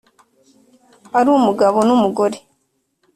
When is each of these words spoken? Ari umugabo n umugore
Ari 1.17 1.29
umugabo 1.37 1.77
n 1.87 1.89
umugore 1.95 2.37